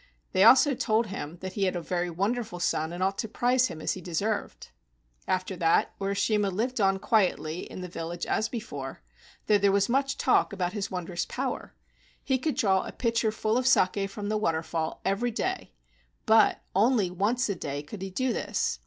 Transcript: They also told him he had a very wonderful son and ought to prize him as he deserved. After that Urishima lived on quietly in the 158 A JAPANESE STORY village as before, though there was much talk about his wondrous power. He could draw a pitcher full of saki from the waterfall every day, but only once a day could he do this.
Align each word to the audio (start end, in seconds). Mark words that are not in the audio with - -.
They 0.31 0.43
also 0.43 0.73
told 0.73 1.05
him 1.05 1.37
he 1.51 1.65
had 1.65 1.75
a 1.75 1.79
very 1.83 2.09
wonderful 2.09 2.59
son 2.59 2.91
and 2.91 3.03
ought 3.03 3.19
to 3.19 3.27
prize 3.27 3.67
him 3.67 3.79
as 3.81 3.91
he 3.93 4.01
deserved. 4.01 4.69
After 5.27 5.55
that 5.57 5.93
Urishima 5.99 6.49
lived 6.51 6.81
on 6.81 6.97
quietly 6.97 7.59
in 7.71 7.81
the 7.81 7.87
158 7.87 7.87
A 7.87 7.91
JAPANESE 7.91 8.21
STORY 8.23 8.31
village 8.31 8.39
as 8.39 8.49
before, 8.97 9.01
though 9.45 9.57
there 9.59 9.71
was 9.71 9.89
much 9.89 10.17
talk 10.17 10.51
about 10.53 10.73
his 10.73 10.89
wondrous 10.89 11.27
power. 11.27 11.75
He 12.23 12.39
could 12.39 12.55
draw 12.55 12.81
a 12.81 12.91
pitcher 12.91 13.31
full 13.31 13.59
of 13.59 13.67
saki 13.67 14.07
from 14.07 14.29
the 14.29 14.37
waterfall 14.39 15.01
every 15.05 15.29
day, 15.29 15.71
but 16.25 16.63
only 16.75 17.11
once 17.11 17.47
a 17.47 17.53
day 17.53 17.83
could 17.83 18.01
he 18.01 18.09
do 18.09 18.33
this. 18.33 18.79